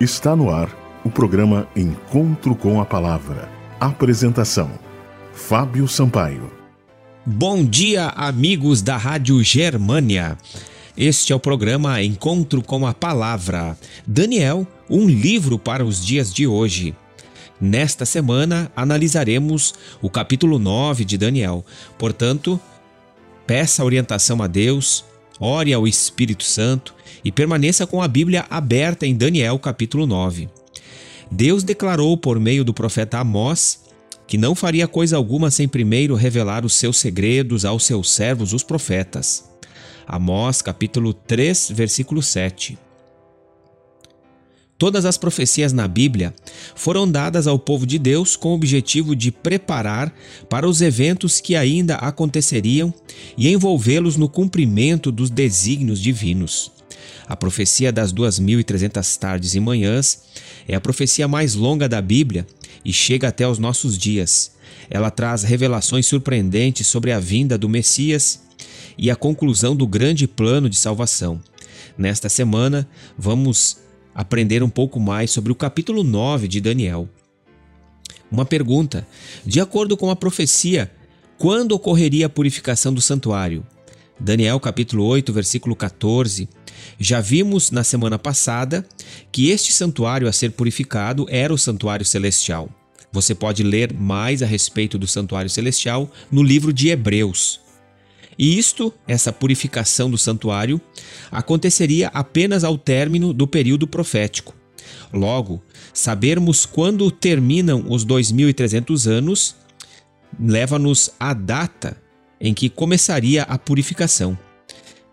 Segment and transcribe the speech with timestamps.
[0.00, 0.68] Está no ar
[1.04, 3.48] o programa Encontro com a Palavra.
[3.78, 4.68] Apresentação:
[5.32, 6.50] Fábio Sampaio.
[7.24, 10.36] Bom dia, amigos da Rádio Germânia.
[10.96, 13.78] Este é o programa Encontro com a Palavra.
[14.04, 16.92] Daniel, um livro para os dias de hoje.
[17.60, 21.64] Nesta semana analisaremos o capítulo 9 de Daniel.
[21.96, 22.60] Portanto,
[23.46, 25.04] peça orientação a Deus,
[25.40, 26.94] ore ao Espírito Santo
[27.24, 30.48] e permaneça com a Bíblia aberta em Daniel capítulo 9.
[31.30, 33.82] Deus declarou por meio do profeta Amós
[34.26, 38.62] que não faria coisa alguma sem primeiro revelar os seus segredos aos seus servos, os
[38.62, 39.44] profetas.
[40.06, 42.78] Amós capítulo 3, versículo 7.
[44.84, 46.34] Todas as profecias na Bíblia
[46.74, 50.14] foram dadas ao povo de Deus com o objetivo de preparar
[50.46, 52.92] para os eventos que ainda aconteceriam
[53.34, 56.70] e envolvê-los no cumprimento dos desígnios divinos.
[57.26, 60.24] A profecia das 2.300 tardes e manhãs
[60.68, 62.46] é a profecia mais longa da Bíblia
[62.84, 64.52] e chega até os nossos dias.
[64.90, 68.42] Ela traz revelações surpreendentes sobre a vinda do Messias
[68.98, 71.40] e a conclusão do grande plano de salvação.
[71.96, 73.82] Nesta semana, vamos
[74.14, 77.08] aprender um pouco mais sobre o capítulo 9 de Daniel.
[78.30, 79.06] Uma pergunta:
[79.44, 80.90] de acordo com a profecia,
[81.38, 83.64] quando ocorreria a purificação do santuário?
[84.18, 86.48] Daniel capítulo 8, versículo 14
[86.98, 88.86] já vimos na semana passada
[89.32, 92.68] que este santuário a ser purificado era o santuário celestial.
[93.12, 97.60] Você pode ler mais a respeito do santuário celestial no livro de Hebreus.
[98.38, 100.80] E isto, essa purificação do santuário,
[101.30, 104.54] aconteceria apenas ao término do período profético.
[105.12, 109.56] Logo, sabermos quando terminam os 2300 anos
[110.38, 111.96] leva-nos à data
[112.40, 114.36] em que começaria a purificação.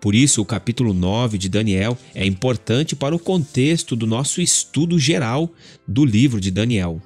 [0.00, 4.98] Por isso, o capítulo 9 de Daniel é importante para o contexto do nosso estudo
[4.98, 5.52] geral
[5.86, 7.00] do livro de Daniel.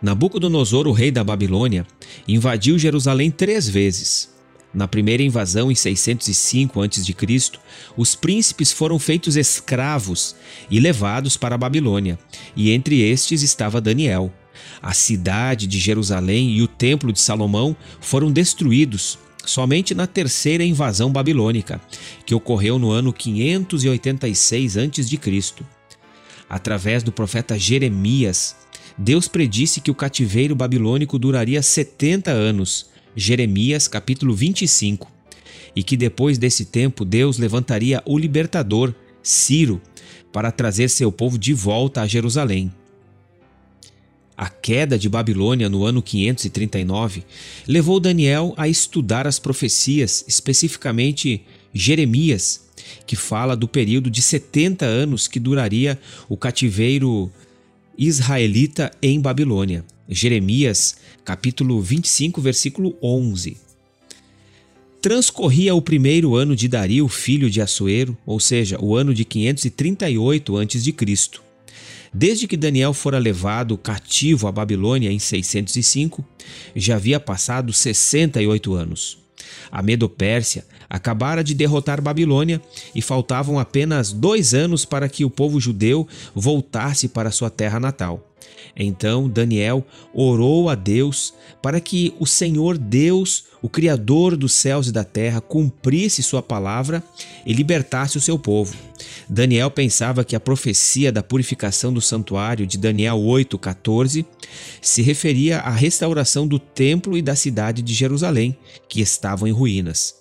[0.00, 1.86] Nabucodonosor, o rei da Babilônia,
[2.26, 4.35] invadiu Jerusalém três vezes.
[4.76, 7.58] Na primeira invasão, em 605 a.C.,
[7.96, 10.36] os príncipes foram feitos escravos
[10.70, 12.18] e levados para a Babilônia,
[12.54, 14.30] e entre estes estava Daniel.
[14.82, 21.10] A cidade de Jerusalém e o templo de Salomão foram destruídos somente na terceira invasão
[21.10, 21.80] babilônica,
[22.26, 25.64] que ocorreu no ano 586 a.C.
[26.50, 28.54] Através do profeta Jeremias,
[28.98, 35.10] Deus predisse que o cativeiro babilônico duraria 70 anos, Jeremias capítulo 25,
[35.74, 39.80] e que depois desse tempo Deus levantaria o libertador, Ciro,
[40.32, 42.70] para trazer seu povo de volta a Jerusalém.
[44.36, 47.24] A queda de Babilônia no ano 539
[47.66, 52.66] levou Daniel a estudar as profecias, especificamente Jeremias,
[53.06, 57.32] que fala do período de 70 anos que duraria o cativeiro
[57.98, 59.84] israelita em Babilônia.
[60.08, 63.56] Jeremias, capítulo 25, versículo 11.
[65.00, 70.56] Transcorria o primeiro ano de Dario, filho de Assuero, ou seja, o ano de 538
[70.56, 70.94] a.C.
[72.12, 76.24] Desde que Daniel fora levado cativo à Babilônia em 605,
[76.74, 79.25] já havia passado 68 anos.
[79.70, 82.60] A Medo-Pérsia acabara de derrotar Babilônia
[82.94, 88.35] e faltavam apenas dois anos para que o povo judeu voltasse para sua terra natal.
[88.76, 94.92] Então Daniel orou a Deus para que o Senhor Deus, o Criador dos céus e
[94.92, 97.02] da terra, cumprisse sua palavra
[97.46, 98.76] e libertasse o seu povo.
[99.28, 104.24] Daniel pensava que a profecia da purificação do santuário de Daniel 8,14
[104.80, 108.56] se referia à restauração do templo e da cidade de Jerusalém,
[108.88, 110.14] que estavam em ruínas.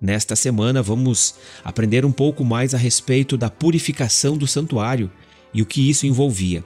[0.00, 5.10] Nesta semana vamos aprender um pouco mais a respeito da purificação do santuário
[5.52, 6.62] e o que isso envolvia.